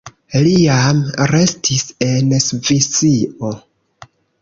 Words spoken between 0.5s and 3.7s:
jam restis en Svisio.